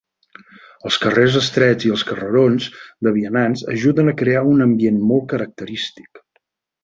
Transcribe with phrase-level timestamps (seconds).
[0.89, 2.69] Els carrers estrets i els carrerons
[3.07, 6.25] de vianants ajuden a crear un ambient molt característic.